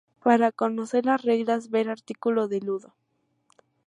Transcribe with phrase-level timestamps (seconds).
[0.23, 2.95] Para conocer las reglas, ver artículo de Ludo.